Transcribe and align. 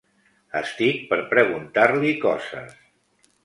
Estic 0.61 1.03
per 1.11 1.21
preguntar-li 1.35 2.17
coses. 2.27 2.77